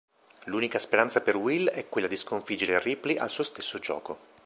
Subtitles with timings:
[0.45, 4.17] L'unica speranza per Will è quella di sconfiggere Ripley al suo stesso gioco.